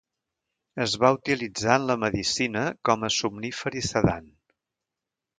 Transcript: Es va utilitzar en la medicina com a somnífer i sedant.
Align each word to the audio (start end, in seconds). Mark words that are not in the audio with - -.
Es 0.85 0.93
va 1.01 1.09
utilitzar 1.17 1.75
en 1.81 1.85
la 1.91 1.97
medicina 2.03 2.63
com 2.89 3.05
a 3.07 3.11
somnífer 3.17 3.73
i 3.83 3.83
sedant. 3.89 4.33